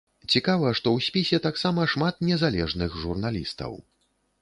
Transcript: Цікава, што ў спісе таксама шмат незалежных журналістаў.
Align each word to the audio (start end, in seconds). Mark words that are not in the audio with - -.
Цікава, 0.35 0.71
што 0.79 0.87
ў 0.95 0.99
спісе 1.09 1.39
таксама 1.45 1.87
шмат 1.93 2.25
незалежных 2.31 2.99
журналістаў. 3.07 3.81